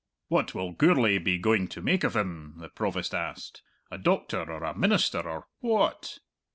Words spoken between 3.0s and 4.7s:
asked. "A doctor or